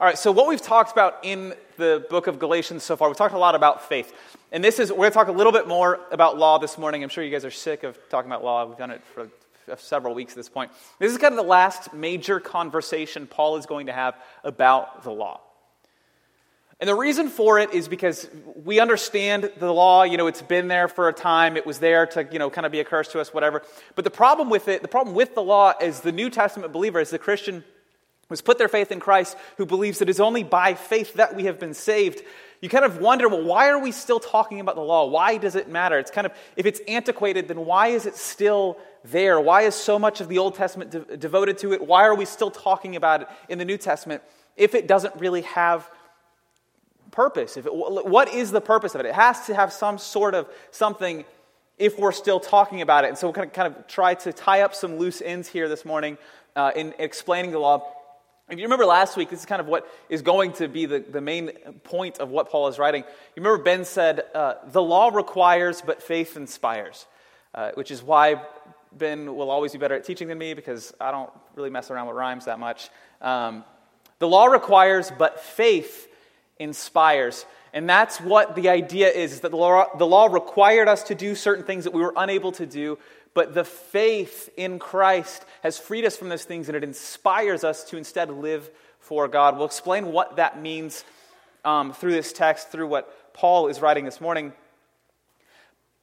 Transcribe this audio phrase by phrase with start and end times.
[0.00, 3.16] All right, so what we've talked about in the book of Galatians so far, we've
[3.16, 4.12] talked a lot about faith.
[4.50, 7.04] And this is, we're going to talk a little bit more about law this morning.
[7.04, 8.66] I'm sure you guys are sick of talking about law.
[8.66, 9.28] We've done it for
[9.76, 10.72] several weeks at this point.
[10.98, 15.12] This is kind of the last major conversation Paul is going to have about the
[15.12, 15.40] law.
[16.80, 18.28] And the reason for it is because
[18.64, 22.04] we understand the law, you know, it's been there for a time, it was there
[22.06, 23.62] to, you know, kind of be a curse to us, whatever.
[23.94, 26.98] But the problem with it, the problem with the law as the New Testament believer,
[26.98, 27.62] as the Christian
[28.28, 31.44] was put their faith in Christ, who believes it is only by faith that we
[31.44, 32.22] have been saved,
[32.60, 35.04] you kind of wonder, well, why are we still talking about the law?
[35.06, 35.98] Why does it matter?
[35.98, 39.38] It's kind of, if it's antiquated, then why is it still there?
[39.38, 41.86] Why is so much of the Old Testament de- devoted to it?
[41.86, 44.22] Why are we still talking about it in the New Testament
[44.56, 45.90] if it doesn't really have
[47.10, 47.58] purpose?
[47.58, 49.06] If it, what is the purpose of it?
[49.06, 51.26] It has to have some sort of something
[51.76, 53.08] if we're still talking about it.
[53.08, 55.68] And so we're going to kind of try to tie up some loose ends here
[55.68, 56.16] this morning
[56.56, 57.92] uh, in explaining the law
[58.50, 60.98] if you remember last week, this is kind of what is going to be the,
[61.00, 61.50] the main
[61.82, 63.02] point of what Paul is writing.
[63.34, 67.06] You remember Ben said, uh, The law requires, but faith inspires,
[67.54, 68.42] uh, which is why
[68.92, 72.06] Ben will always be better at teaching than me because I don't really mess around
[72.06, 72.90] with rhymes that much.
[73.22, 73.64] Um,
[74.18, 76.06] the law requires, but faith
[76.58, 77.46] inspires.
[77.72, 81.14] And that's what the idea is, is that the law, the law required us to
[81.14, 82.98] do certain things that we were unable to do,
[83.34, 87.82] but the faith in Christ has freed us from those things and it inspires us
[87.90, 89.56] to instead live for God.
[89.56, 91.04] We'll explain what that means
[91.64, 94.52] um, through this text, through what Paul is writing this morning.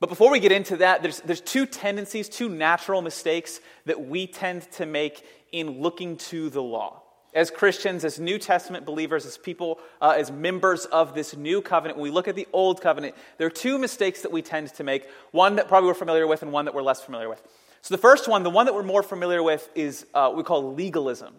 [0.01, 4.27] But before we get into that, there's, there's two tendencies, two natural mistakes that we
[4.27, 7.00] tend to make in looking to the law
[7.33, 11.97] as Christians, as New Testament believers, as people, uh, as members of this new covenant,
[11.97, 14.83] when we look at the old covenant, there are two mistakes that we tend to
[14.83, 17.41] make one that probably we're familiar with and one that we're less familiar with.
[17.83, 20.43] So, the first one, the one that we're more familiar with, is uh, what we
[20.43, 21.33] call legalism.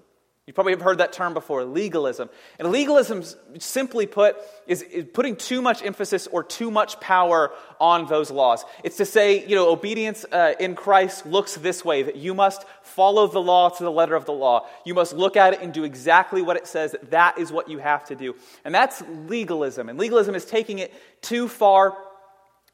[0.46, 2.28] You probably have heard that term before legalism.
[2.58, 3.22] And legalism,
[3.60, 8.64] simply put, is, is, putting too much emphasis or too much power on those laws.
[8.82, 12.64] It's to say, you know, obedience uh, in Christ looks this way that you must
[12.82, 14.66] follow the law to the letter of the law.
[14.84, 16.96] You must look at it and do exactly what it says.
[17.10, 18.34] That is what you have to do.
[18.64, 19.88] And that's legalism.
[19.88, 20.92] And legalism is taking it
[21.22, 21.96] too far.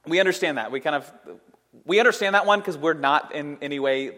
[0.07, 0.73] We understand that.
[0.73, 1.13] We kind of.
[1.85, 4.13] We understand that one because we're not in any way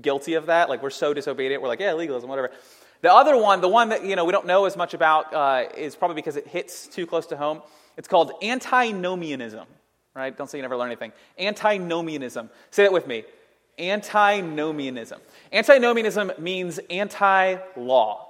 [0.00, 0.68] guilty of that.
[0.68, 1.60] Like, we're so disobedient.
[1.60, 2.52] We're like, yeah, legalism, whatever.
[3.00, 5.64] The other one, the one that you know we don't know as much about, uh,
[5.76, 7.62] is probably because it hits too close to home.
[7.96, 9.66] It's called antinomianism,
[10.14, 10.36] right?
[10.36, 11.12] Don't say you never learn anything.
[11.38, 12.50] Antinomianism.
[12.70, 13.24] Say that with me.
[13.78, 15.20] Antinomianism.
[15.52, 18.28] Antinomianism means anti-law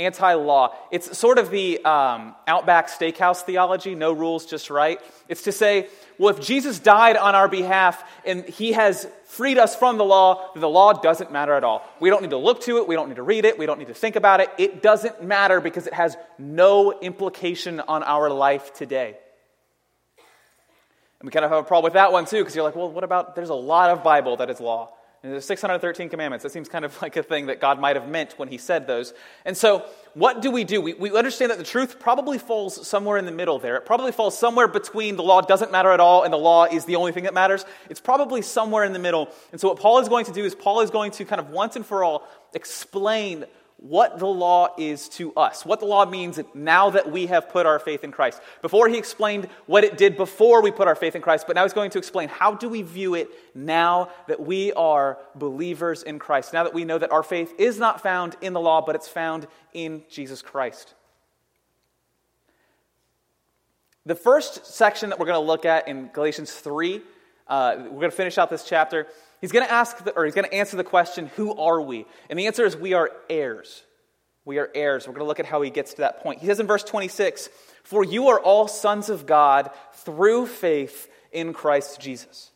[0.00, 0.74] anti law.
[0.90, 4.98] It's sort of the um, outback steakhouse theology no rules, just right.
[5.28, 5.88] It's to say,
[6.18, 10.50] well, if Jesus died on our behalf and he has freed us from the law,
[10.56, 11.88] the law doesn't matter at all.
[12.00, 13.78] We don't need to look to it, we don't need to read it, we don't
[13.78, 14.48] need to think about it.
[14.58, 19.16] It doesn't matter because it has no implication on our life today.
[21.20, 22.90] And we kind of have a problem with that one too, because you're like, well,
[22.90, 24.90] what about there's a lot of Bible that is law?
[25.22, 26.44] And there's 613 commandments.
[26.44, 28.86] That seems kind of like a thing that God might have meant when he said
[28.86, 29.12] those.
[29.44, 30.80] And so, what do we do?
[30.80, 33.76] We, we understand that the truth probably falls somewhere in the middle there.
[33.76, 36.84] It probably falls somewhere between the law doesn't matter at all and the law is
[36.84, 37.64] the only thing that matters.
[37.88, 39.28] It's probably somewhere in the middle.
[39.52, 41.50] And so, what Paul is going to do is, Paul is going to kind of
[41.50, 43.44] once and for all explain
[43.80, 47.64] what the law is to us, what the law means now that we have put
[47.64, 48.40] our faith in Christ.
[48.60, 51.62] Before he explained what it did before we put our faith in Christ, but now
[51.62, 56.18] he's going to explain how do we view it now that we are believers in
[56.18, 58.96] Christ, now that we know that our faith is not found in the law, but
[58.96, 60.92] it's found in Jesus Christ.
[64.04, 67.00] The first section that we're going to look at in Galatians 3,
[67.48, 69.06] uh, we're going to finish out this chapter.
[69.40, 72.04] He's going to ask, the, or he's going to answer the question, who are we?
[72.28, 73.82] And the answer is, we are heirs.
[74.44, 75.06] We are heirs.
[75.06, 76.40] We're going to look at how he gets to that point.
[76.40, 77.48] He says in verse 26,
[77.82, 82.50] For you are all sons of God through faith in Christ Jesus.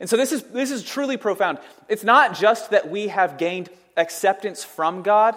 [0.00, 1.58] And so this is, this is truly profound.
[1.88, 5.36] It's not just that we have gained acceptance from God,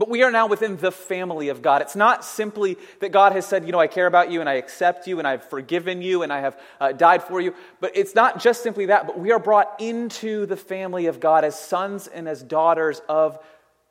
[0.00, 1.82] but we are now within the family of God.
[1.82, 4.54] It's not simply that God has said, you know, I care about you and I
[4.54, 7.54] accept you and I've forgiven you and I have uh, died for you.
[7.80, 11.44] But it's not just simply that, but we are brought into the family of God
[11.44, 13.38] as sons and as daughters of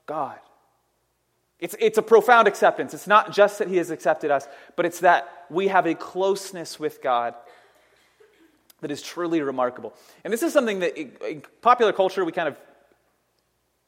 [0.08, 0.40] God.
[1.60, 2.96] It's, it's a profound acceptance.
[2.96, 6.80] It's not just that He has accepted us, but it's that we have a closeness
[6.80, 7.36] with God
[8.82, 9.94] that is truly remarkable.
[10.24, 12.58] And this is something that in popular culture we kind of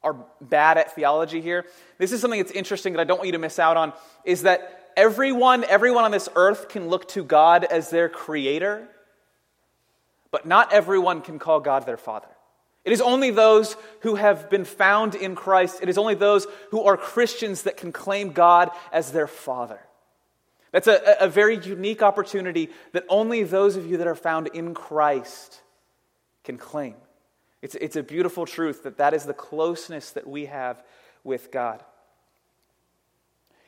[0.04, 1.64] are bad at theology here.
[1.98, 3.92] This is something that's interesting that I don't want you to miss out on
[4.24, 8.86] is that everyone, everyone on this earth can look to God as their creator,
[10.30, 12.26] but not everyone can call God their father.
[12.84, 16.82] It is only those who have been found in Christ, it is only those who
[16.82, 19.78] are Christians that can claim God as their father.
[20.72, 24.74] That's a, a very unique opportunity that only those of you that are found in
[24.74, 25.60] Christ
[26.44, 26.94] can claim.
[27.62, 30.82] It's, it's a beautiful truth that that is the closeness that we have
[31.22, 31.82] with God.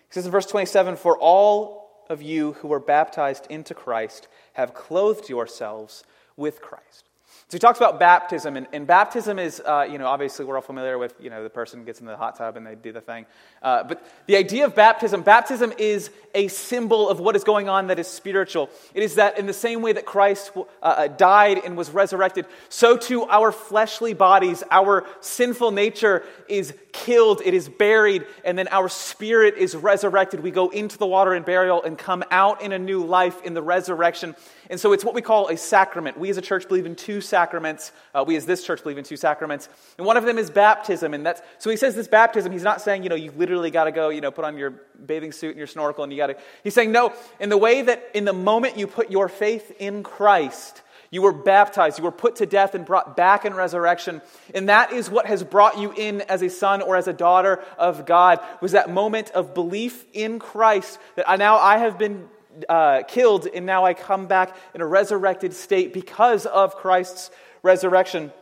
[0.08, 4.74] He says in verse 27 For all of you who were baptized into Christ have
[4.74, 6.02] clothed yourselves
[6.36, 7.08] with Christ.
[7.48, 10.62] So he talks about baptism, and, and baptism is, uh, you know, obviously we're all
[10.62, 13.02] familiar with, you know, the person gets in the hot tub and they do the
[13.02, 13.26] thing.
[13.62, 17.88] Uh, but the idea of baptism, baptism is a symbol of what is going on
[17.88, 18.70] that is spiritual.
[18.94, 22.46] It is that in the same way that Christ uh, uh, died and was resurrected,
[22.70, 28.68] so too our fleshly bodies, our sinful nature is killed, it is buried, and then
[28.70, 30.40] our spirit is resurrected.
[30.40, 33.52] We go into the water in burial and come out in a new life in
[33.52, 34.34] the resurrection.
[34.74, 36.18] And so it's what we call a sacrament.
[36.18, 37.92] We as a church believe in two sacraments.
[38.12, 39.68] Uh, we as this church believe in two sacraments.
[39.98, 41.14] And one of them is baptism.
[41.14, 43.84] And that's, so he says this baptism, he's not saying, you know, you literally got
[43.84, 44.70] to go, you know, put on your
[45.06, 46.36] bathing suit and your snorkel and you got to.
[46.64, 50.02] He's saying, no, in the way that in the moment you put your faith in
[50.02, 50.82] Christ,
[51.12, 51.98] you were baptized.
[51.98, 54.22] You were put to death and brought back in resurrection.
[54.56, 57.62] And that is what has brought you in as a son or as a daughter
[57.78, 62.28] of God was that moment of belief in Christ that I, now I have been
[62.68, 67.30] uh, killed, and now I come back in a resurrected state because of Christ's
[67.62, 68.32] resurrection.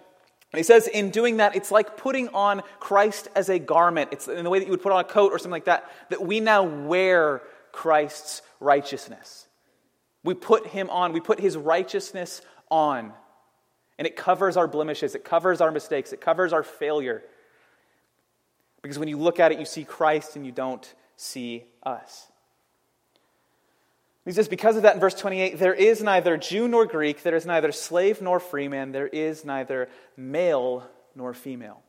[0.54, 4.10] He says, in doing that, it's like putting on Christ as a garment.
[4.12, 5.90] It's in the way that you would put on a coat or something like that,
[6.10, 7.40] that we now wear
[7.72, 9.46] Christ's righteousness.
[10.24, 13.12] We put him on, we put his righteousness on.
[13.98, 17.22] And it covers our blemishes, it covers our mistakes, it covers our failure.
[18.82, 22.31] Because when you look at it, you see Christ and you don't see us.
[24.24, 27.34] He says, Because of that, in verse 28, there is neither Jew nor Greek, there
[27.36, 31.82] is neither slave nor free man, there is neither male nor female.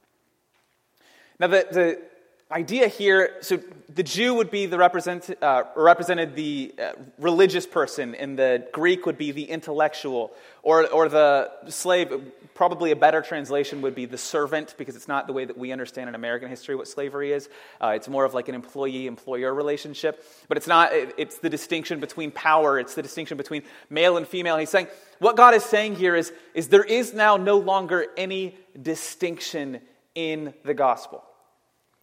[1.40, 2.02] Now, the, the
[2.52, 3.60] idea here so
[3.94, 9.06] the Jew would be the represent, uh, represented the uh, religious person, and the Greek
[9.06, 10.32] would be the intellectual,
[10.64, 12.12] or, or the slave.
[12.56, 15.72] Probably a better translation would be the servant, because it's not the way that we
[15.72, 17.48] understand in American history what slavery is.
[17.80, 21.50] Uh, it's more of like an employee employer relationship, but it's not, it, it's the
[21.50, 23.62] distinction between power, it's the distinction between
[23.92, 24.58] male and female.
[24.58, 24.88] He's saying,
[25.20, 29.82] what God is saying here is, is there is now no longer any distinction
[30.16, 31.24] in the gospel.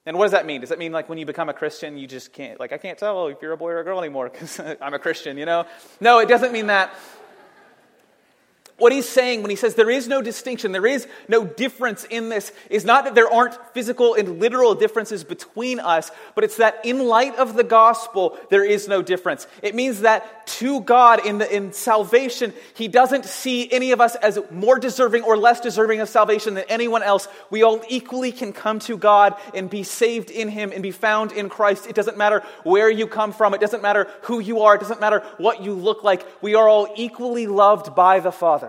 [0.07, 0.61] And what does that mean?
[0.61, 2.97] Does that mean like when you become a Christian, you just can't, like, I can't
[2.99, 5.67] tell if you're a boy or a girl anymore because I'm a Christian, you know?
[6.01, 6.95] No, it doesn't mean that.
[8.81, 12.31] What he's saying when he says there is no distinction, there is no difference in
[12.31, 16.81] this, is not that there aren't physical and literal differences between us, but it's that
[16.83, 19.47] in light of the gospel, there is no difference.
[19.63, 24.15] It means that to God in, the, in salvation, he doesn't see any of us
[24.15, 27.29] as more deserving or less deserving of salvation than anyone else.
[27.51, 31.33] We all equally can come to God and be saved in him and be found
[31.33, 31.87] in Christ.
[31.87, 35.01] It doesn't matter where you come from, it doesn't matter who you are, it doesn't
[35.03, 36.25] matter what you look like.
[36.43, 38.69] We are all equally loved by the Father.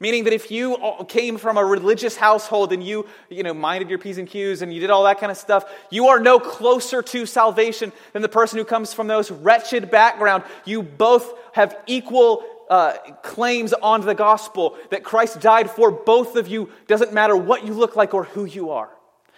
[0.00, 0.78] Meaning that if you
[1.08, 4.72] came from a religious household and you, you know, minded your P's and Q's and
[4.72, 8.28] you did all that kind of stuff, you are no closer to salvation than the
[8.28, 10.44] person who comes from those wretched background.
[10.64, 12.92] You both have equal uh,
[13.22, 16.70] claims on the gospel that Christ died for both of you.
[16.86, 18.90] Doesn't matter what you look like or who you are.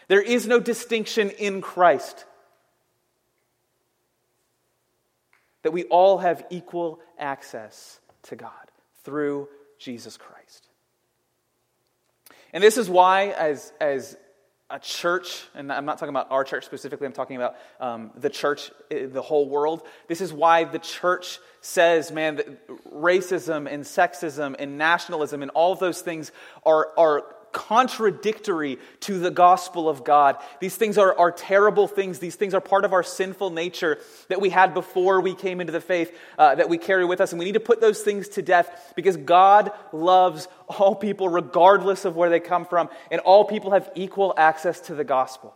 [0.09, 2.25] There is no distinction in Christ.
[5.63, 8.53] That we all have equal access to God
[9.03, 9.49] through
[9.81, 10.36] Jesus Christ.
[12.53, 14.17] And this is why, as, as
[14.71, 18.31] a church, and I'm not talking about our church specifically, I'm talking about um, the
[18.31, 19.83] church, eh, the whole world.
[20.09, 25.73] This is why the church says, man, that racism and sexism and nationalism and all
[25.73, 26.33] of those things
[26.65, 27.25] are, are
[27.57, 30.37] contradictory to the gospel of God.
[30.61, 32.19] These things are, are terrible things.
[32.19, 33.99] These things are part of our sinful nature
[34.29, 37.33] that we had before we came into the faith uh, that we carry with us.
[37.33, 42.05] And we need to put those things to death because God loves all people regardless
[42.05, 45.55] of where they come from, and all people have equal access to the gospel.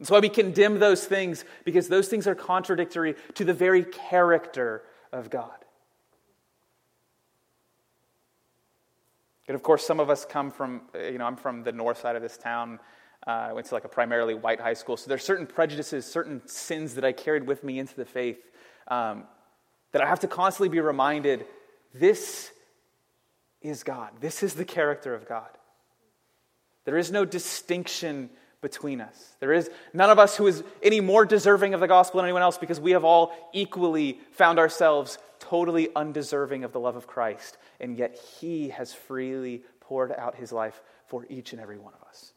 [0.00, 4.82] That's why we condemn those things because those things are contradictory to the very character
[5.12, 5.54] of God.
[9.48, 12.16] And of course, some of us come from, you know, I'm from the north side
[12.16, 12.78] of this town.
[13.26, 14.96] Uh, I went to like a primarily white high school.
[14.98, 18.38] So there's certain prejudices, certain sins that I carried with me into the faith
[18.88, 19.24] um,
[19.92, 21.46] that I have to constantly be reminded
[21.94, 22.50] this
[23.62, 24.10] is God.
[24.20, 25.48] This is the character of God.
[26.84, 28.28] There is no distinction
[28.60, 29.34] between us.
[29.40, 32.42] There is none of us who is any more deserving of the gospel than anyone
[32.42, 35.16] else because we have all equally found ourselves
[35.48, 40.52] totally undeserving of the love of Christ, and yet he has freely poured out his
[40.52, 42.32] life for each and every one of us.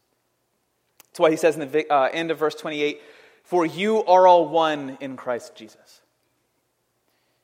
[1.10, 3.01] That's why he says in the uh, end of verse 28
[3.44, 6.01] For you are all one in Christ Jesus.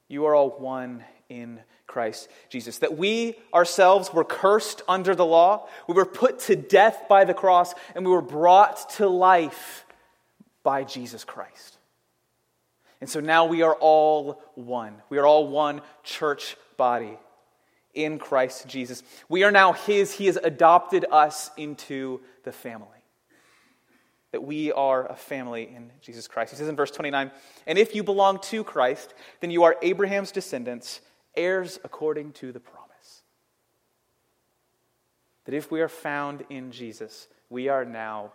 [0.07, 2.77] You are all one in Christ Jesus.
[2.77, 7.33] That we ourselves were cursed under the law, we were put to death by the
[7.33, 9.86] cross, and we were brought to life
[10.63, 11.76] by Jesus Christ.
[12.99, 14.95] And so now we are all one.
[15.09, 17.17] We are all one church body
[17.93, 19.03] in Christ Jesus.
[19.29, 20.11] We are now His.
[20.13, 22.87] He has adopted us into the family.
[24.31, 26.51] That we are a family in Jesus Christ.
[26.51, 27.31] He says in verse 29
[27.67, 30.99] And if you belong to Christ, then you are Abraham's descendants,
[31.35, 32.75] heirs according to the promise.
[35.45, 38.33] That if we are found in Jesus, we are now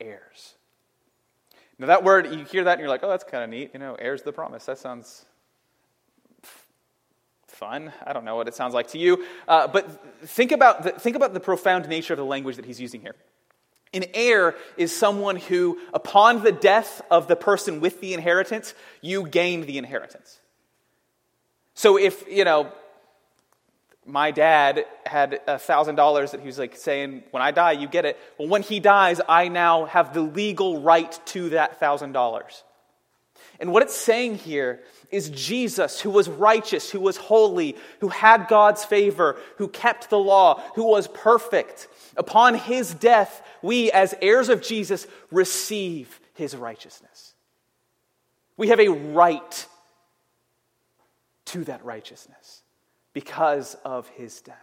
[0.00, 0.54] heirs.
[1.82, 3.70] Now, that word, you hear that and you're like, oh, that's kind of neat.
[3.72, 4.64] You know, heirs the promise.
[4.66, 5.24] That sounds
[7.48, 7.92] fun.
[8.06, 9.24] I don't know what it sounds like to you.
[9.48, 12.80] Uh, but think about, the, think about the profound nature of the language that he's
[12.80, 13.16] using here.
[13.92, 19.26] An heir is someone who, upon the death of the person with the inheritance, you
[19.26, 20.38] gain the inheritance.
[21.74, 22.70] So if, you know,
[24.04, 28.04] my dad had a $1,000 that he was like saying, when I die, you get
[28.04, 28.18] it.
[28.36, 32.62] Well, when he dies, I now have the legal right to that $1,000.
[33.60, 34.80] And what it's saying here
[35.12, 40.18] is Jesus, who was righteous, who was holy, who had God's favor, who kept the
[40.18, 41.86] law, who was perfect.
[42.16, 47.34] Upon his death, we, as heirs of Jesus, receive his righteousness.
[48.56, 49.66] We have a right
[51.46, 52.61] to that righteousness
[53.12, 54.56] because of his death.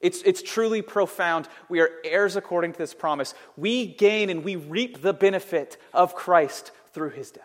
[0.00, 1.48] It's, it's truly profound.
[1.68, 3.34] We are heirs according to this promise.
[3.56, 7.42] We gain and we reap the benefit of Christ through his death.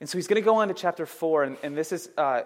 [0.00, 2.42] And so he's going to go on to chapter 4, and, and this is uh,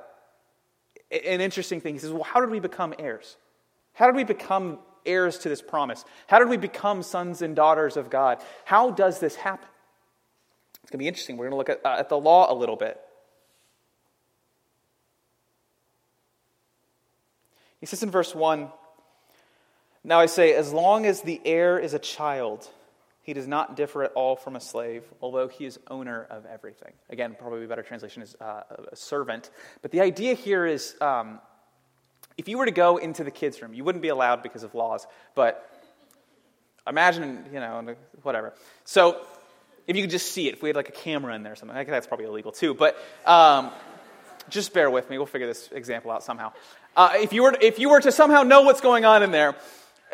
[1.11, 1.95] an interesting thing.
[1.95, 3.37] He says, Well, how did we become heirs?
[3.95, 6.04] How did we become heirs to this promise?
[6.26, 8.42] How did we become sons and daughters of God?
[8.66, 9.66] How does this happen?
[10.83, 11.38] It's going to be interesting.
[11.38, 13.00] We're going to look at, uh, at the law a little bit.
[17.87, 18.66] He says in verse 1
[20.02, 22.69] Now I say, as long as the heir is a child,
[23.23, 26.90] he does not differ at all from a slave, although he is owner of everything.
[27.11, 29.50] Again, probably a better translation is uh, a servant.
[29.83, 31.38] But the idea here is um,
[32.37, 34.75] if you were to go into the kids' room, you wouldn't be allowed because of
[34.75, 35.71] laws, but
[36.88, 38.52] imagine, you know, uh, whatever.
[38.85, 39.21] So
[39.87, 41.57] if you could just see it, if we had like a camera in there or
[41.57, 43.71] something, I think that's probably illegal too, but um,
[44.49, 45.19] just bear with me.
[45.19, 46.50] We'll figure this example out somehow.
[46.97, 49.55] Uh, if, you were, if you were to somehow know what's going on in there,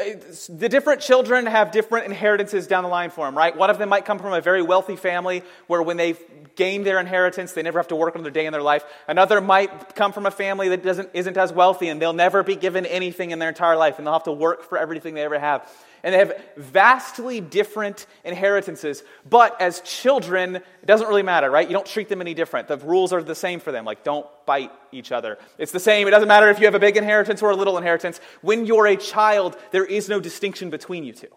[0.01, 0.05] uh,
[0.49, 3.57] the different children have different inheritances down the line for them, right?
[3.57, 6.17] One of them might come from a very wealthy family where when they
[6.57, 8.85] gain their inheritance, they never have to work another day in their life.
[9.07, 12.57] Another might come from a family that doesn't, isn't as wealthy and they'll never be
[12.57, 15.39] given anything in their entire life and they'll have to work for everything they ever
[15.39, 15.71] have
[16.05, 19.03] and they have vastly different inheritances.
[19.29, 21.67] But as children, it doesn't really matter, right?
[21.67, 22.67] You don't treat them any different.
[22.69, 25.39] The rules are the same for them, like don't bite each other.
[25.59, 26.09] It's the same.
[26.09, 28.21] It doesn't matter if you have a big inheritance or a little inheritance.
[28.41, 31.29] When you're a child, there is no distinction between you two.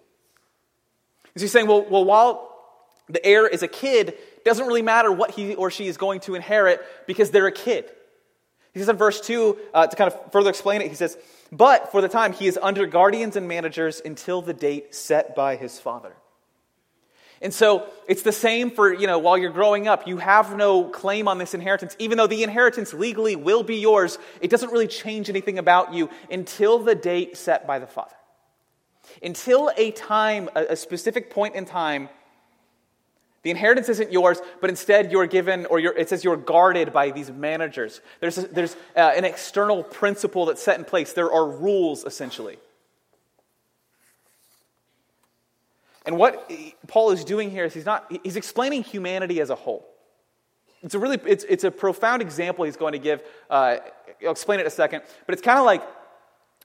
[1.36, 2.52] So he's saying, well, well, while
[3.10, 6.22] the heir is a kid, it doesn't really matter what he or she is going
[6.22, 7.92] to inherit because they're a kid.
[8.74, 11.18] He says in verse 2, uh, to kind of further explain it, he says,
[11.52, 15.56] but for the time, he is under guardians and managers until the date set by
[15.56, 16.14] his father.
[17.42, 20.86] And so it's the same for, you know, while you're growing up, you have no
[20.86, 21.96] claim on this inheritance.
[22.00, 26.10] Even though the inheritance legally will be yours, it doesn't really change anything about you
[26.32, 28.16] until the date set by the father.
[29.22, 32.10] Until a time, a specific point in time,
[33.46, 37.12] the inheritance isn't yours, but instead you're given, or you're, it says you're guarded by
[37.12, 38.02] these managers.
[38.20, 41.14] There's, a, there's uh, an external principle that's set in place.
[41.14, 42.58] There are rules, essentially.
[46.08, 46.52] And what
[46.88, 49.88] Paul is doing here is he's not, he's explaining humanity as a whole.
[50.82, 53.22] It's a really, it's, it's a profound example he's going to give.
[53.48, 53.78] Uh,
[54.25, 55.04] I'll explain it in a second.
[55.28, 55.84] But it's kind of like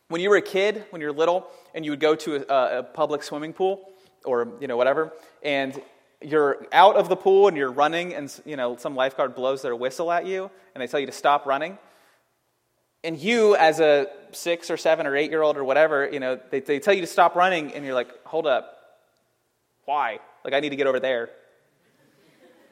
[0.09, 2.79] when you were a kid, when you were little, and you would go to a,
[2.79, 3.87] a public swimming pool
[4.25, 5.79] or, you know, whatever, and
[6.23, 9.75] you're out of the pool and you're running and you know some lifeguard blows their
[9.75, 11.79] whistle at you and they tell you to stop running
[13.03, 16.39] and you as a six or seven or eight year old or whatever you know
[16.51, 18.79] they, they tell you to stop running and you're like hold up
[19.87, 21.31] why like i need to get over there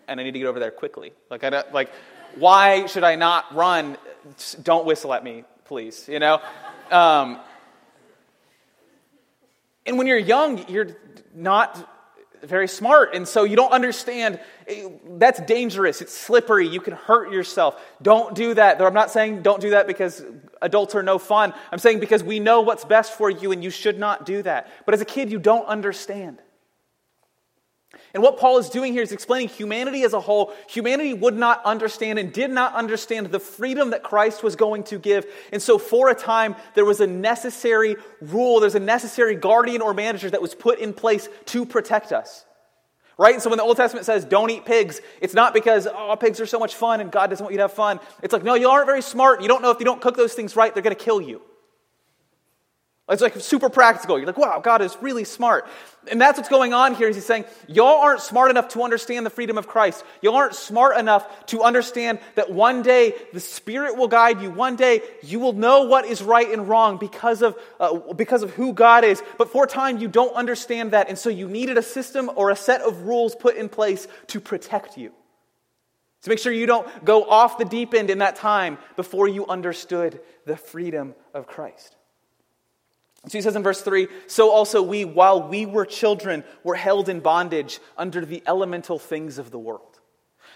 [0.07, 1.91] and i need to get over there quickly like i don't like
[2.37, 3.97] why should i not run
[4.37, 6.41] Just don't whistle at me please you know
[6.91, 7.39] um,
[9.87, 10.89] and when you're young you're
[11.35, 11.87] not
[12.43, 14.41] very smart, and so you don't understand.
[15.09, 16.01] That's dangerous.
[16.01, 16.69] It's slippery.
[16.69, 17.81] You can hurt yourself.
[18.03, 18.81] Don't do that.
[18.81, 20.23] I'm not saying don't do that because
[20.63, 21.55] adults are no fun.
[21.73, 24.71] I'm saying because we know what's best for you, and you should not do that.
[24.85, 26.39] But as a kid, you don't understand.
[28.15, 30.53] And what Paul is doing here is explaining humanity as a whole.
[30.69, 34.99] Humanity would not understand and did not understand the freedom that Christ was going to
[34.99, 35.27] give.
[35.53, 39.93] And so, for a time, there was a necessary rule, there's a necessary guardian or
[39.95, 42.45] manager that was put in place to protect us.
[43.19, 43.35] Right?
[43.35, 46.41] And so, when the Old Testament says, don't eat pigs, it's not because, oh, pigs
[46.41, 48.01] are so much fun and God doesn't want you to have fun.
[48.23, 49.43] It's like, no, you aren't very smart.
[49.43, 51.43] You don't know if you don't cook those things right, they're going to kill you.
[53.11, 54.19] It's like super practical.
[54.19, 55.67] You're like, wow, God is really smart.
[56.11, 57.07] And that's what's going on here.
[57.11, 60.05] He's saying, y'all aren't smart enough to understand the freedom of Christ.
[60.21, 64.51] Y'all aren't smart enough to understand that one day the Spirit will guide you.
[64.51, 68.51] One day you will know what is right and wrong because of, uh, because of
[68.53, 69.23] who God is.
[69.39, 71.09] But for a time, you don't understand that.
[71.09, 74.41] And so you needed a system or a set of rules put in place to
[74.41, 75.13] protect you.
[76.25, 79.47] To make sure you don't go off the deep end in that time before you
[79.47, 81.95] understood the freedom of Christ.
[83.29, 87.09] So he says in verse 3 So also we, while we were children, were held
[87.09, 89.83] in bondage under the elemental things of the world.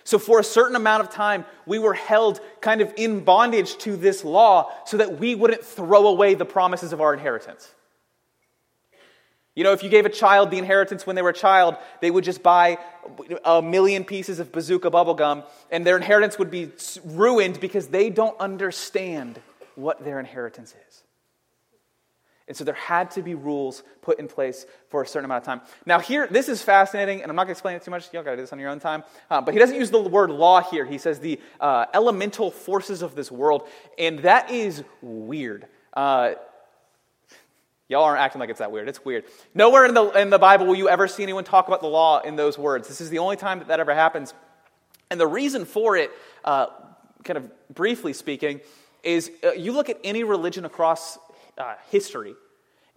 [0.04, 3.96] So for a certain amount of time, we were held kind of in bondage to
[3.96, 7.70] this law so that we wouldn't throw away the promises of our inheritance.
[9.54, 12.10] You know, if you gave a child the inheritance when they were a child, they
[12.10, 12.78] would just buy
[13.44, 16.70] a million pieces of bazooka bubblegum, and their inheritance would be
[17.04, 19.38] ruined because they don't understand
[19.74, 21.01] what their inheritance is.
[22.48, 25.46] And so there had to be rules put in place for a certain amount of
[25.46, 25.60] time.
[25.86, 28.12] Now, here, this is fascinating, and I'm not going to explain it too much.
[28.12, 29.04] Y'all got to do this on your own time.
[29.30, 30.84] Uh, but he doesn't use the word law here.
[30.84, 35.66] He says the uh, elemental forces of this world, and that is weird.
[35.94, 36.32] Uh,
[37.88, 38.88] y'all aren't acting like it's that weird.
[38.88, 39.24] It's weird.
[39.54, 42.20] Nowhere in the, in the Bible will you ever see anyone talk about the law
[42.20, 42.88] in those words.
[42.88, 44.34] This is the only time that that ever happens.
[45.12, 46.10] And the reason for it,
[46.44, 46.66] uh,
[47.22, 48.60] kind of briefly speaking,
[49.04, 51.18] is uh, you look at any religion across
[51.58, 52.34] uh, history.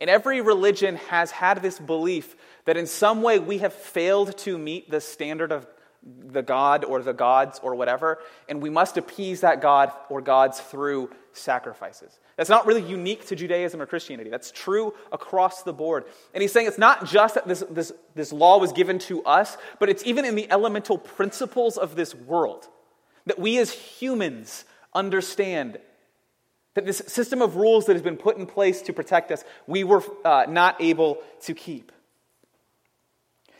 [0.01, 2.35] And every religion has had this belief
[2.65, 5.65] that in some way we have failed to meet the standard of
[6.03, 10.59] the God or the gods or whatever, and we must appease that God or gods
[10.59, 12.19] through sacrifices.
[12.35, 14.29] That's not really unique to Judaism or Christianity.
[14.29, 16.05] That's true across the board.
[16.33, 19.57] And he's saying it's not just that this, this, this law was given to us,
[19.79, 22.67] but it's even in the elemental principles of this world
[23.25, 25.77] that we as humans understand
[26.75, 29.83] that this system of rules that has been put in place to protect us, we
[29.83, 31.91] were uh, not able to keep.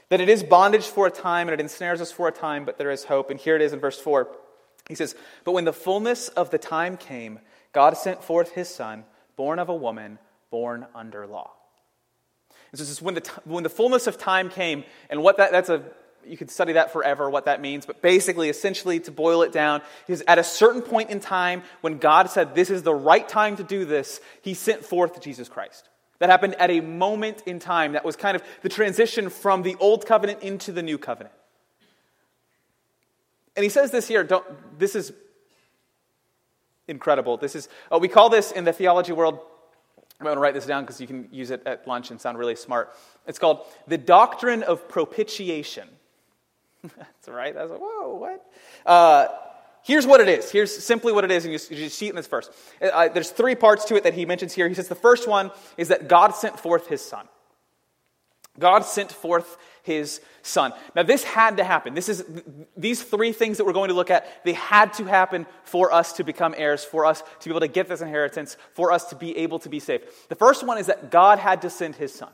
[0.09, 2.77] That it is bondage for a time and it ensnares us for a time, but
[2.77, 3.31] there is hope.
[3.31, 4.27] And here it is in verse 4.
[4.87, 7.39] He says, But when the fullness of the time came,
[7.73, 10.19] God sent forth his son, born of a woman,
[10.51, 11.51] born under law.
[12.71, 15.37] And so this is when the, t- when the fullness of time came, and what
[15.37, 15.83] that, that's a
[16.27, 17.85] you could study that forever, what that means.
[17.85, 21.97] But basically, essentially, to boil it down, is at a certain point in time when
[21.97, 25.89] God said, This is the right time to do this, he sent forth Jesus Christ.
[26.19, 27.93] That happened at a moment in time.
[27.93, 31.35] That was kind of the transition from the old covenant into the new covenant.
[33.55, 34.45] And he says this here, don't,
[34.79, 35.11] this is
[36.87, 37.37] incredible.
[37.37, 39.39] This is, uh, we call this in the theology world,
[40.19, 42.19] I am going to write this down because you can use it at lunch and
[42.19, 42.93] sound really smart.
[43.27, 45.87] It's called the doctrine of propitiation
[46.97, 47.53] that's right.
[47.53, 48.45] That's like, whoa, what?
[48.85, 49.27] Uh,
[49.83, 50.51] here's what it is.
[50.51, 52.49] Here's simply what it is, and you, you see it in this verse.
[52.81, 54.67] Uh, there's three parts to it that he mentions here.
[54.67, 57.27] He says the first one is that God sent forth his son.
[58.57, 60.71] God sent forth his son.
[60.95, 61.93] Now this had to happen.
[61.93, 62.23] This is
[62.77, 66.13] these three things that we're going to look at, they had to happen for us
[66.13, 69.15] to become heirs, for us to be able to get this inheritance, for us to
[69.17, 70.05] be able to be saved.
[70.29, 72.31] The first one is that God had to send his son.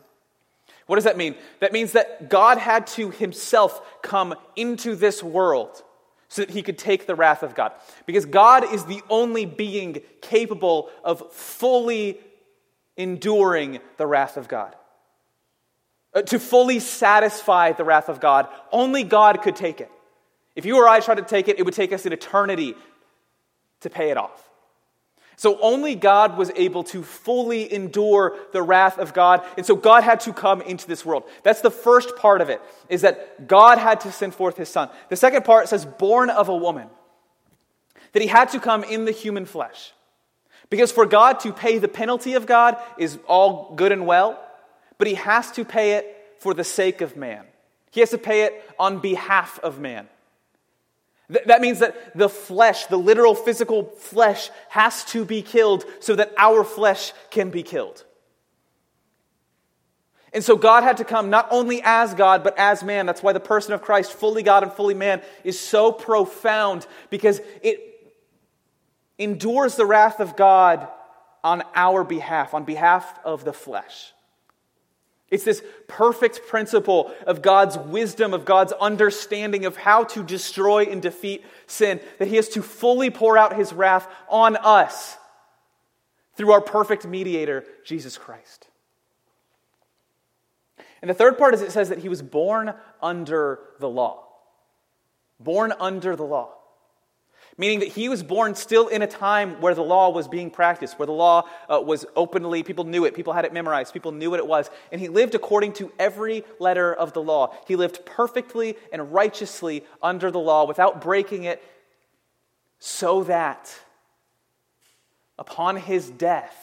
[0.92, 1.36] What does that mean?
[1.62, 5.82] That means that God had to himself come into this world
[6.28, 7.72] so that he could take the wrath of God.
[8.06, 12.20] Because God is the only being capable of fully
[12.98, 14.76] enduring the wrath of God.
[16.14, 19.90] Uh, to fully satisfy the wrath of God, only God could take it.
[20.58, 22.76] If you or I tried to take it, it would take us an eternity
[23.80, 24.51] to pay it off.
[25.42, 29.44] So only God was able to fully endure the wrath of God.
[29.58, 31.24] And so God had to come into this world.
[31.42, 34.88] That's the first part of it, is that God had to send forth his son.
[35.10, 36.90] The second part says, born of a woman,
[38.12, 39.94] that he had to come in the human flesh.
[40.70, 44.40] Because for God to pay the penalty of God is all good and well,
[45.00, 47.44] but he has to pay it for the sake of man.
[47.90, 50.08] He has to pay it on behalf of man.
[51.32, 56.16] Th- that means that the flesh, the literal physical flesh, has to be killed so
[56.16, 58.04] that our flesh can be killed.
[60.34, 63.06] And so God had to come not only as God, but as man.
[63.06, 67.42] That's why the person of Christ, fully God and fully man, is so profound because
[67.62, 67.88] it
[69.18, 70.88] endures the wrath of God
[71.44, 74.14] on our behalf, on behalf of the flesh.
[75.32, 81.02] It's this perfect principle of God's wisdom, of God's understanding of how to destroy and
[81.02, 85.18] defeat sin, that He has to fully pour out His wrath on us
[86.36, 88.68] through our perfect mediator, Jesus Christ.
[91.02, 94.26] And the third part is it says that He was born under the law.
[95.40, 96.50] Born under the law
[97.62, 100.98] meaning that he was born still in a time where the law was being practiced,
[100.98, 104.32] where the law uh, was openly, people knew it, people had it memorized, people knew
[104.32, 104.68] what it was.
[104.92, 107.54] And he lived according to every letter of the law.
[107.68, 111.64] He lived perfectly and righteously under the law without breaking it,
[112.80, 113.72] so that
[115.38, 116.58] upon his death,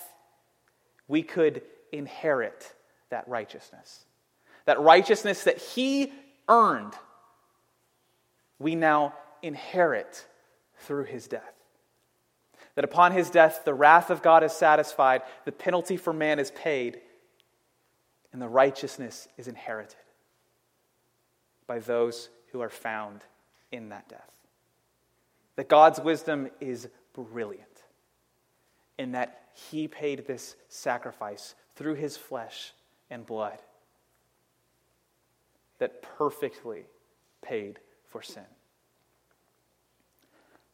[1.06, 2.74] we could inherit
[3.10, 4.04] that righteousness.
[4.64, 6.12] That righteousness that he
[6.48, 6.92] earned,
[8.58, 10.24] we now inherit
[10.80, 11.54] through his death.
[12.74, 16.50] That upon his death, the wrath of God is satisfied, the penalty for man is
[16.52, 17.00] paid,
[18.32, 19.96] and the righteousness is inherited
[21.66, 23.20] by those who are found
[23.72, 24.30] in that death.
[25.56, 27.64] That God's wisdom is brilliant
[28.96, 32.72] in that he paid this sacrifice through his flesh
[33.10, 33.58] and blood
[35.78, 36.84] that perfectly
[37.42, 38.44] paid for sin.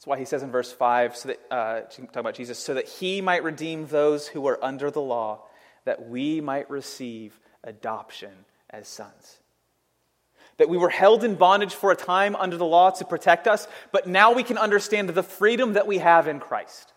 [0.04, 2.86] That's why he says in verse 5, so that, uh, talking about Jesus, so that
[2.86, 5.44] he might redeem those who were under the law,
[5.86, 8.30] that we might receive adoption
[8.68, 9.38] as sons.
[10.58, 13.66] That we were held in bondage for a time under the law to protect us,
[13.92, 16.92] but now we can understand the freedom that we have in Christ.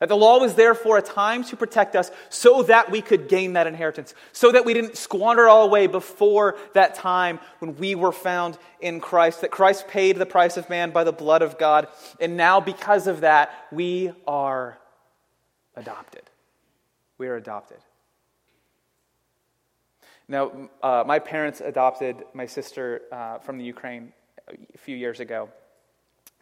[0.00, 3.28] That the law was there for a time to protect us so that we could
[3.28, 7.76] gain that inheritance, so that we didn't squander it all away before that time when
[7.76, 11.42] we were found in Christ, that Christ paid the price of man by the blood
[11.42, 11.86] of God,
[12.18, 14.78] and now because of that, we are
[15.76, 16.22] adopted.
[17.18, 17.76] We are adopted.
[20.28, 24.14] Now, uh, my parents adopted my sister uh, from the Ukraine
[24.74, 25.50] a few years ago,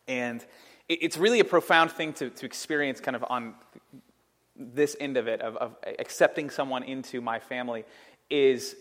[0.07, 0.45] and
[0.89, 3.55] it's really a profound thing to, to experience kind of on
[4.57, 7.85] this end of it, of, of accepting someone into my family,
[8.31, 8.75] is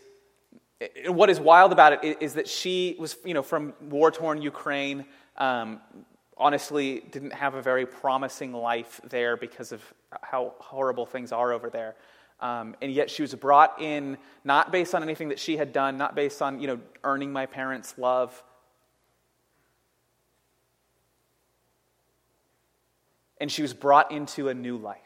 [1.07, 5.05] what is wild about it is that she was, you know, from war torn Ukraine.
[5.37, 5.81] Um,
[6.37, 9.81] honestly, didn't have a very promising life there because of
[10.21, 11.95] how horrible things are over there.
[12.39, 15.97] Um, and yet she was brought in not based on anything that she had done,
[15.97, 18.41] not based on you know earning my parents' love,
[23.39, 24.99] and she was brought into a new life.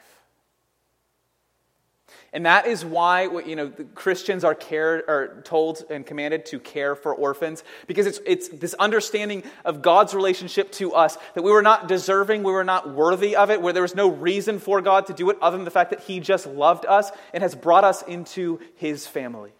[2.34, 6.96] And that is why you know Christians are cared are told and commanded to care
[6.96, 11.62] for orphans because it's it's this understanding of God's relationship to us that we were
[11.62, 15.08] not deserving, we were not worthy of it, where there was no reason for God
[15.08, 17.84] to do it other than the fact that he just loved us and has brought
[17.86, 19.52] us into his family.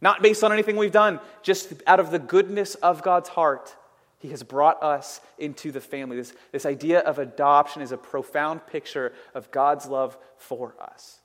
[0.00, 3.74] Not based on anything we've done, just out of the goodness of God's heart.
[4.18, 6.16] He has brought us into the family.
[6.16, 11.20] This, this idea of adoption is a profound picture of God's love for us.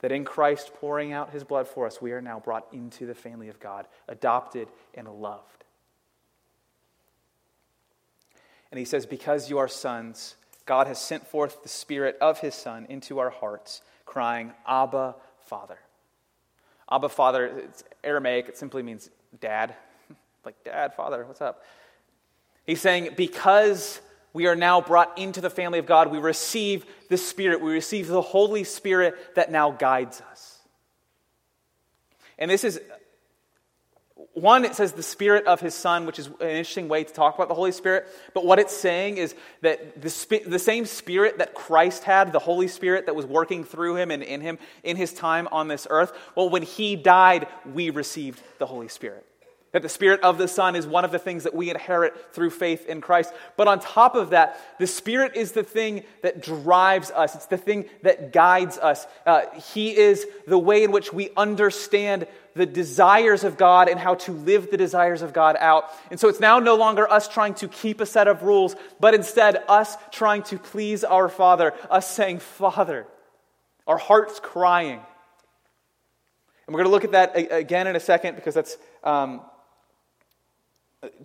[0.00, 3.14] That in Christ pouring out his blood for us, we are now brought into the
[3.14, 5.64] family of God, adopted and loved.
[8.70, 12.54] And he says, Because you are sons, God has sent forth the Spirit of his
[12.54, 15.14] Son into our hearts, crying, Abba,
[15.46, 15.78] Father.
[16.90, 19.74] Abba, Father, it's Aramaic, it simply means dad
[20.44, 21.62] like, Dad, Father, what's up?
[22.66, 24.00] He's saying, because
[24.32, 28.08] we are now brought into the family of God, we receive the Spirit, we receive
[28.08, 30.58] the Holy Spirit that now guides us.
[32.38, 32.80] And this is
[34.34, 37.34] one, it says the Spirit of His Son, which is an interesting way to talk
[37.34, 38.06] about the Holy Spirit.
[38.32, 42.66] But what it's saying is that the, the same Spirit that Christ had, the Holy
[42.68, 46.12] Spirit that was working through Him and in Him in His time on this earth,
[46.34, 49.26] well, when He died, we received the Holy Spirit.
[49.72, 52.50] That the Spirit of the Son is one of the things that we inherit through
[52.50, 53.32] faith in Christ.
[53.56, 57.56] But on top of that, the Spirit is the thing that drives us, it's the
[57.56, 59.06] thing that guides us.
[59.24, 64.16] Uh, he is the way in which we understand the desires of God and how
[64.16, 65.86] to live the desires of God out.
[66.10, 69.14] And so it's now no longer us trying to keep a set of rules, but
[69.14, 73.06] instead us trying to please our Father, us saying, Father,
[73.86, 75.00] our hearts crying.
[76.66, 78.76] And we're going to look at that again in a second because that's.
[79.02, 79.40] Um,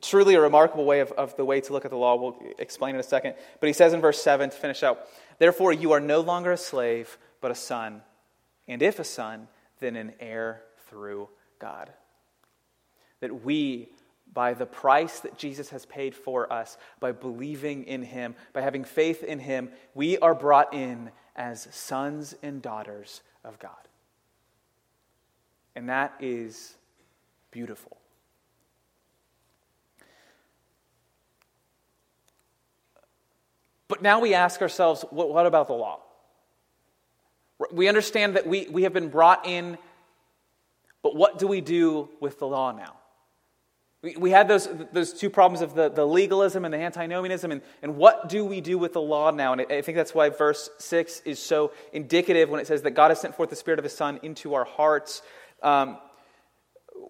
[0.01, 2.15] truly a remarkable way of, of the way to look at the law.
[2.15, 3.35] We'll explain in a second.
[3.59, 5.07] But he says in verse 7 to finish up
[5.39, 8.01] Therefore, you are no longer a slave, but a son.
[8.67, 9.47] And if a son,
[9.79, 11.91] then an heir through God.
[13.21, 13.89] That we,
[14.33, 18.83] by the price that Jesus has paid for us, by believing in him, by having
[18.83, 23.71] faith in him, we are brought in as sons and daughters of God.
[25.75, 26.73] And that is
[27.51, 27.97] beautiful.
[33.87, 35.99] But now we ask ourselves, what, what about the law?
[37.71, 39.77] We understand that we, we have been brought in,
[41.01, 42.93] but what do we do with the law now?
[44.03, 47.61] We, we had those, those two problems of the, the legalism and the antinomianism, and,
[47.81, 49.53] and what do we do with the law now?
[49.53, 53.09] And I think that's why verse 6 is so indicative when it says that God
[53.09, 55.23] has sent forth the Spirit of His Son into our hearts.
[55.63, 55.97] Um,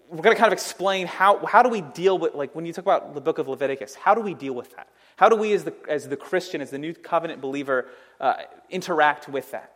[0.10, 2.72] we're going to kind of explain how, how do we deal with like when you
[2.74, 5.54] talk about the book of leviticus how do we deal with that how do we
[5.54, 7.88] as the, as the christian as the new covenant believer
[8.20, 8.36] uh,
[8.70, 9.74] interact with that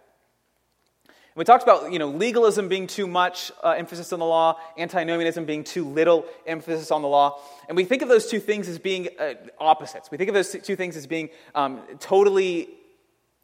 [1.35, 5.45] we talked about you know legalism being too much uh, emphasis on the law antinomianism
[5.45, 8.79] being too little emphasis on the law and we think of those two things as
[8.79, 12.69] being uh, opposites we think of those two things as being um, totally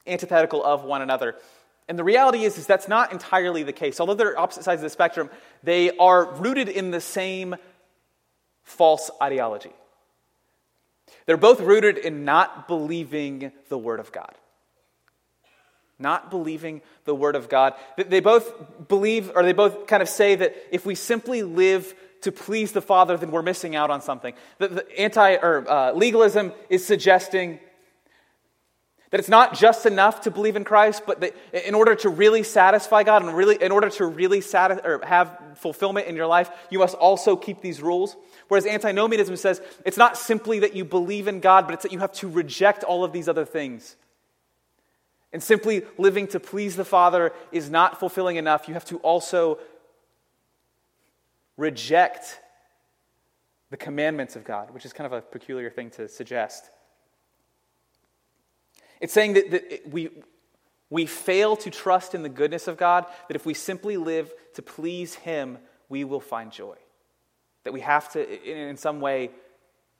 [0.07, 1.35] antithetical of one another
[1.89, 3.99] and the reality is, is that's not entirely the case.
[3.99, 5.29] Although they're opposite sides of the spectrum,
[5.63, 7.55] they are rooted in the same
[8.63, 9.71] false ideology.
[11.25, 14.33] They're both rooted in not believing the Word of God.
[15.99, 17.73] Not believing the Word of God.
[17.95, 22.31] They both believe, or they both kind of say that if we simply live to
[22.31, 24.33] please the Father, then we're missing out on something.
[24.57, 27.59] The, the anti or uh, legalism is suggesting
[29.09, 31.33] that it's not just enough to believe in Christ, but that
[31.65, 35.39] in order to really satisfy God and really, in order to really sati- or have
[35.55, 38.17] fulfillment in your life, you must also keep these rules.
[38.49, 41.99] Whereas antinomianism says it's not simply that you believe in God, but it's that you
[41.99, 43.95] have to reject all of these other things.
[45.31, 48.67] And simply living to please the Father is not fulfilling enough.
[48.67, 49.59] You have to also
[51.55, 52.39] reject
[53.69, 56.69] the commandments of God, which is kind of a peculiar thing to suggest.
[58.99, 60.09] It's saying that, that we,
[60.89, 64.61] we fail to trust in the goodness of God, that if we simply live to
[64.61, 65.57] please Him,
[65.89, 66.75] we will find joy.
[67.63, 69.29] That we have to, in, in some way,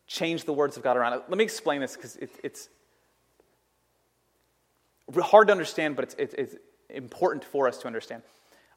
[0.08, 1.24] change the words of God around it.
[1.28, 2.70] Let me explain this because it, it's
[5.22, 6.56] hard to understand, but it's, it, it's
[6.90, 8.24] important for us to understand.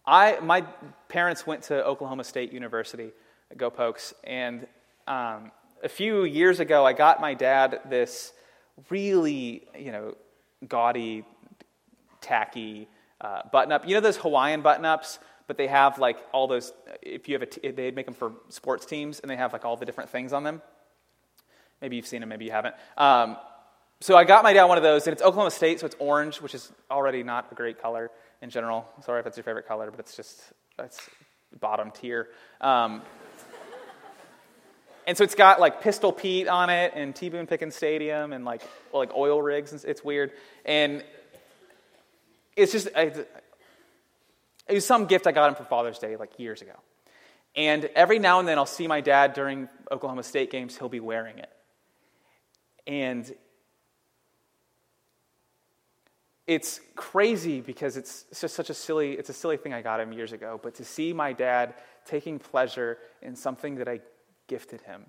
[0.07, 0.63] I, my
[1.09, 3.11] parents went to Oklahoma State University,
[3.57, 4.67] go Pokes, and
[5.07, 5.53] um,
[5.85, 8.33] a few years ago, I got my dad this
[8.89, 10.15] really, you know,
[10.67, 11.25] gaudy,
[12.21, 12.89] tacky
[13.21, 13.87] uh, button up.
[13.87, 16.73] You know those Hawaiian button ups, but they have like all those.
[17.03, 19.65] If you have a, t- they make them for sports teams, and they have like
[19.65, 20.63] all the different things on them.
[21.83, 22.75] Maybe you've seen them, maybe you haven't.
[22.97, 23.37] Um,
[24.03, 26.41] so I got my dad one of those, and it's Oklahoma State, so it's orange,
[26.41, 28.87] which is already not a great color in general.
[29.05, 30.41] Sorry if that's your favorite color, but it's just
[30.79, 31.01] that's
[31.61, 32.29] bottom tier.
[32.61, 33.03] Um,
[35.07, 38.45] and so it's got like Pistol Pete on it and T Boone Pickens Stadium and
[38.45, 39.73] like well, like oil rigs.
[39.73, 40.33] And it's weird.
[40.65, 41.05] And
[42.57, 43.25] it's just it
[44.69, 46.75] was some gift I got him for Father's Day like years ago.
[47.57, 50.77] And every now and then I'll see my dad during Oklahoma State games.
[50.79, 51.51] He'll be wearing it.
[52.87, 53.31] And
[56.47, 60.11] it's crazy because it's just such a silly it's a silly thing i got him
[60.13, 61.75] years ago but to see my dad
[62.07, 64.01] taking pleasure in something that i
[64.51, 65.07] gifted him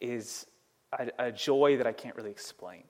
[0.00, 0.46] is
[0.96, 2.84] a, a joy that I can't really explain.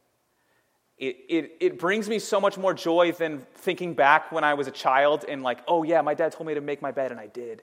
[0.99, 4.67] It, it, it brings me so much more joy than thinking back when I was
[4.69, 7.19] a child and, like, oh yeah, my dad told me to make my bed and
[7.19, 7.63] I did.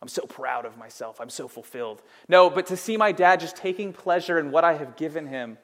[0.00, 1.20] I'm so proud of myself.
[1.20, 2.00] I'm so fulfilled.
[2.28, 5.58] No, but to see my dad just taking pleasure in what I have given him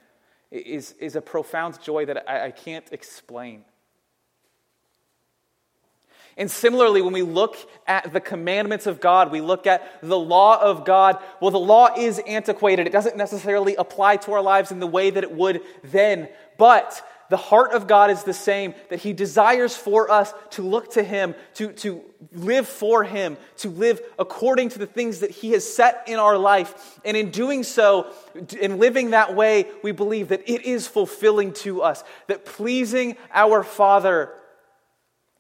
[0.51, 3.65] is, is a profound joy that I, I can't explain.
[6.39, 10.59] And similarly, when we look at the commandments of God, we look at the law
[10.63, 11.19] of God.
[11.43, 12.87] Well, the law is antiquated.
[12.87, 16.29] It doesn't necessarily apply to our lives in the way that it would then.
[16.57, 20.93] But the heart of God is the same, that He desires for us to look
[20.93, 25.51] to Him, to, to live for Him, to live according to the things that He
[25.53, 27.01] has set in our life.
[27.05, 28.13] And in doing so,
[28.61, 33.65] in living that way, we believe that it is fulfilling to us, that pleasing our
[33.65, 34.33] Father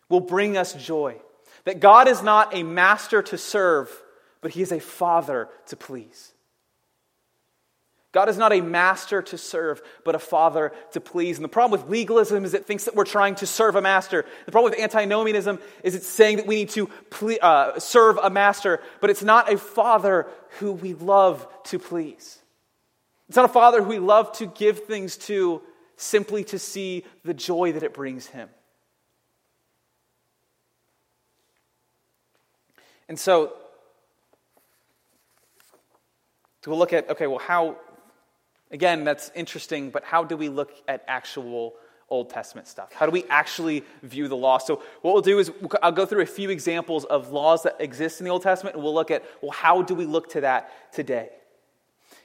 [0.08, 1.16] will bring us joy.
[1.64, 3.90] That God is not a master to serve,
[4.40, 6.32] but He is a father to please.
[8.12, 11.36] God is not a master to serve, but a father to please.
[11.36, 14.24] And the problem with legalism is it thinks that we're trying to serve a master.
[14.46, 18.30] The problem with antinomianism is it's saying that we need to ple- uh, serve a
[18.30, 20.26] master, but it's not a father
[20.58, 22.38] who we love to please.
[23.28, 25.60] It's not a father who we love to give things to
[25.96, 28.48] simply to see the joy that it brings him.
[33.08, 33.54] And so,
[36.62, 37.76] to look at, okay, well, how,
[38.70, 41.74] again, that's interesting, but how do we look at actual
[42.10, 42.92] Old Testament stuff?
[42.92, 44.58] How do we actually view the law?
[44.58, 45.50] So, what we'll do is
[45.82, 48.84] I'll go through a few examples of laws that exist in the Old Testament, and
[48.84, 51.30] we'll look at, well, how do we look to that today?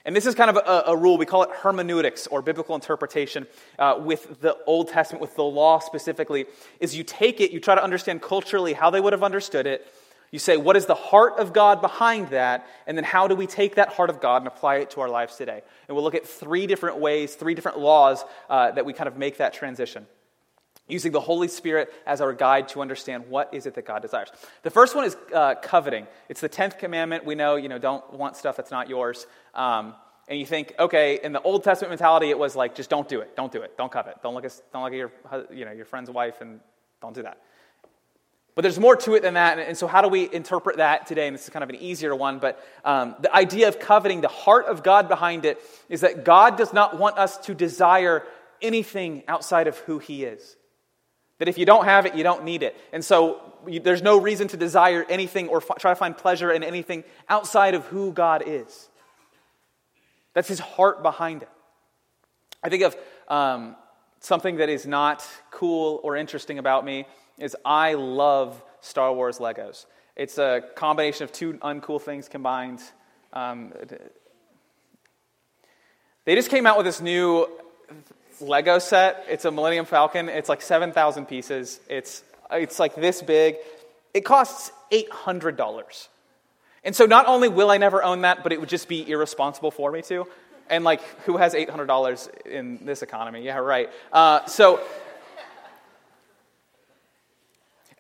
[0.06, 1.18] And this is kind of a, a rule.
[1.18, 3.48] We call it hermeneutics or biblical interpretation
[3.80, 6.46] uh, with the Old Testament, with the law specifically,
[6.82, 9.88] is you take it, you try to understand culturally how they would have understood it,
[10.34, 12.66] you say, what is the heart of God behind that?
[12.88, 15.08] And then how do we take that heart of God and apply it to our
[15.08, 15.62] lives today?
[15.88, 19.16] And we'll look at three different ways, three different laws uh, that we kind of
[19.16, 20.08] make that transition
[20.88, 24.30] using the Holy Spirit as our guide to understand what is it that God desires.
[24.64, 26.08] The first one is uh, coveting.
[26.30, 27.24] It's the 10th commandment.
[27.26, 29.28] We know, you know, don't want stuff that's not yours.
[29.54, 29.94] Um,
[30.28, 33.22] and you think, okay, in the Old Testament mentality, it was like, just don't do
[33.22, 33.36] it.
[33.36, 33.78] Don't do it.
[33.78, 34.20] Don't covet.
[34.24, 35.12] Don't look at, don't look at your,
[35.56, 36.60] you know, your friend's wife and
[37.04, 37.38] don't do that.
[38.56, 39.58] But there's more to it than that.
[39.58, 41.28] And so, how do we interpret that today?
[41.28, 44.28] And this is kind of an easier one, but um, the idea of coveting, the
[44.28, 48.24] heart of God behind it, is that God does not want us to desire
[48.62, 50.56] anything outside of who He is.
[51.40, 52.76] That if you don't have it, you don't need it.
[52.94, 56.52] And so, you, there's no reason to desire anything or f- try to find pleasure
[56.52, 58.88] in anything outside of who God is.
[60.36, 61.50] That's His heart behind it.
[62.62, 62.96] I think of
[63.30, 63.76] um,
[64.20, 69.86] something that is not cool or interesting about me is I love Star Wars Legos.
[70.16, 72.80] It's a combination of two uncool things combined.
[73.32, 73.74] Um,
[76.26, 77.48] they just came out with this new
[78.40, 79.26] Lego set.
[79.28, 80.30] It's a Millennium Falcon.
[80.30, 81.80] It's like 7,000 pieces.
[81.90, 83.56] It's, it's like this big.
[84.14, 86.08] It costs $800.
[86.84, 89.72] And so not only will I never own that, but it would just be irresponsible
[89.72, 90.28] for me to.
[90.70, 93.42] And like, who has $800 in this economy?
[93.44, 93.90] Yeah, right.
[94.12, 94.80] Uh, so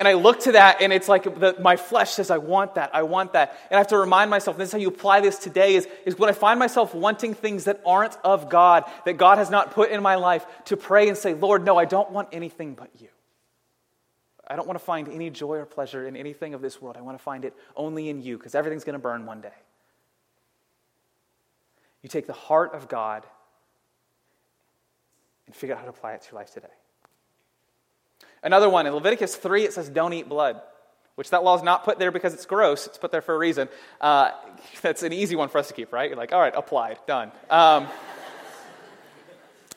[0.04, 2.94] and I look to that, and it's like the, my flesh says, I want that,
[2.94, 3.58] I want that.
[3.72, 6.20] And I have to remind myself, this is how you apply this today, is, is
[6.20, 9.92] when I find myself wanting things that aren't of God, that God has not put
[9.92, 13.08] in my life, to pray and say, Lord, no, I don't want anything but you.
[14.46, 16.98] I don't want to find any joy or pleasure in anything of this world.
[16.98, 19.56] I want to find it only in you, because everything's going to burn one day.
[22.02, 23.24] You take the heart of God
[25.48, 26.68] and figure out how to apply it to your life today.
[28.43, 30.62] Another one, in Leviticus 3, it says, Don't eat blood,
[31.15, 32.86] which that law is not put there because it's gross.
[32.88, 33.69] It's put there for a reason.
[34.01, 34.32] Uh,
[34.82, 36.10] that's an easy one for us to keep, right?
[36.10, 37.32] You're like, All right, applied, done.
[37.49, 37.88] Um,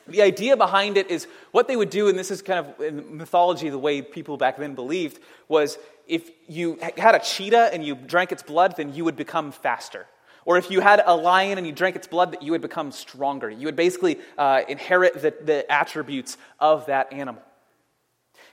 [0.08, 3.16] the idea behind it is what they would do, and this is kind of in
[3.16, 7.94] mythology the way people back then believed, was if you had a cheetah and you
[7.96, 10.06] drank its blood, then you would become faster.
[10.44, 12.92] Or if you had a lion and you drank its blood, that you would become
[12.92, 13.50] stronger.
[13.50, 17.42] You would basically uh, inherit the, the attributes of that animal.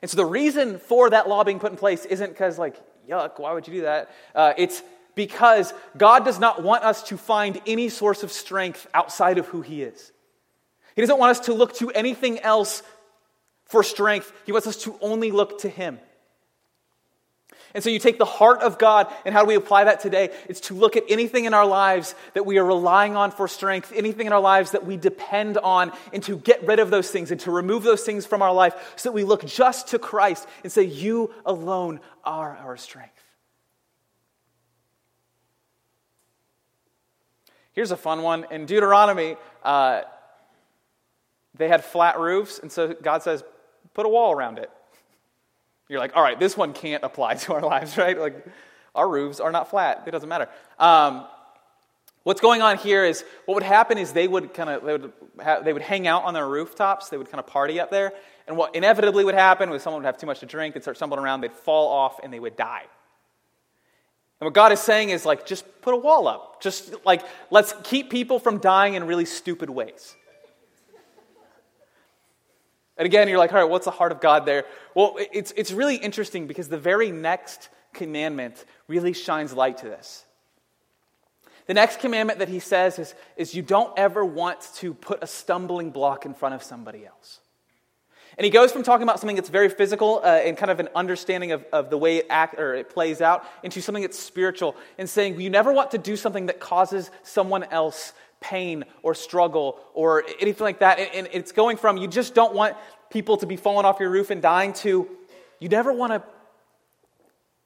[0.04, 2.76] And so the reason for that law being put in place isn't because, like,
[3.10, 4.12] yuck, why would you do that?
[4.36, 4.84] Uh, it's
[5.16, 9.62] because God does not want us to find any source of strength outside of who
[9.62, 10.12] He is.
[10.98, 12.84] He doesn't want us to look to anything else
[13.64, 16.00] for strength, He wants us to only look to Him.
[17.76, 20.30] And so you take the heart of God, and how do we apply that today?
[20.48, 23.92] It's to look at anything in our lives that we are relying on for strength,
[23.96, 27.32] anything in our lives that we depend on, and to get rid of those things
[27.32, 30.48] and to remove those things from our life so that we look just to Christ
[30.64, 33.10] and say, You alone are our strength.
[37.72, 38.46] Here's a fun one.
[38.52, 40.02] In Deuteronomy, uh,
[41.56, 43.44] they had flat roofs, and so God says,
[43.96, 44.70] Put a wall around it.
[45.90, 48.18] You're like, all right, this one can't apply to our lives, right?
[48.18, 48.46] Like,
[48.96, 50.04] our roofs are not flat.
[50.06, 50.48] It doesn't matter.
[50.80, 51.26] Um,
[52.24, 55.12] what's going on here is what would happen is they would kind of they would
[55.42, 57.10] ha- they would hang out on their rooftops.
[57.10, 58.14] They would kind of party up there,
[58.48, 60.76] and what inevitably would happen was someone would have too much to drink.
[60.76, 61.42] They'd start stumbling around.
[61.42, 62.84] They'd fall off, and they would die.
[64.40, 66.62] And what God is saying is like, just put a wall up.
[66.62, 70.16] Just like let's keep people from dying in really stupid ways.
[73.04, 74.64] And again, you're like, all right, what's the heart of God there?
[74.96, 80.24] Well, it's, it's really interesting because the very next commandment really shines light to this.
[81.68, 85.28] The next commandment that he says is, is you don't ever want to put a
[85.28, 87.42] stumbling block in front of somebody else.
[88.38, 90.88] And he goes from talking about something that's very physical uh, and kind of an
[90.96, 94.78] understanding of, of the way it act or it plays out into something that's spiritual
[94.98, 98.14] and saying you never want to do something that causes someone else
[98.44, 101.00] pain or struggle or anything like that.
[101.00, 102.76] And it's going from you just don't want
[103.10, 105.10] people to be falling off your roof and dying to
[105.60, 106.22] you never want to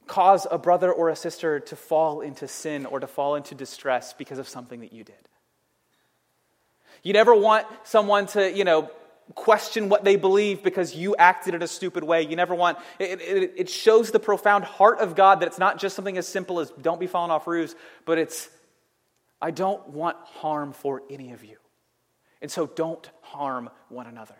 [0.05, 4.13] cause a brother or a sister to fall into sin or to fall into distress
[4.13, 5.15] because of something that you did.
[7.03, 8.89] You never want someone to, you know,
[9.35, 12.21] question what they believe because you acted in a stupid way.
[12.25, 15.79] You never want, it, it, it, shows the profound heart of God that it's not
[15.79, 17.75] just something as simple as don't be falling off roofs,
[18.05, 18.49] but it's
[19.41, 21.57] I don't want harm for any of you.
[22.41, 24.35] And so don't harm one another.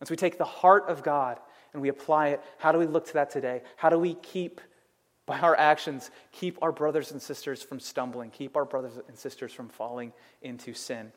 [0.00, 1.38] As we take the heart of God
[1.72, 3.62] and we apply it, how do we look to that today?
[3.76, 4.60] How do we keep,
[5.26, 9.52] by our actions, keep our brothers and sisters from stumbling, keep our brothers and sisters
[9.52, 10.12] from falling
[10.42, 11.12] into sin?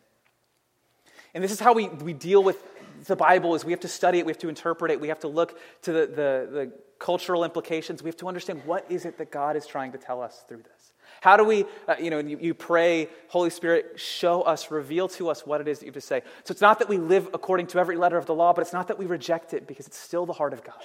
[1.34, 2.58] And this is how we, we deal with
[3.06, 5.20] the Bible is we have to study it, we have to interpret it, we have
[5.20, 6.16] to look to the, the,
[6.52, 9.98] the cultural implications, we have to understand what is it that God is trying to
[9.98, 10.77] tell us through this.
[11.22, 15.30] How do we, uh, you know, you, you pray, Holy Spirit, show us, reveal to
[15.30, 16.22] us what it is that you have to say.
[16.44, 18.74] So it's not that we live according to every letter of the law, but it's
[18.74, 20.76] not that we reject it because it's still the heart of God.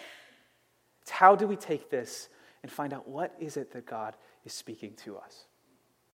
[1.03, 2.29] It's how do we take this
[2.63, 5.45] and find out what is it that God is speaking to us?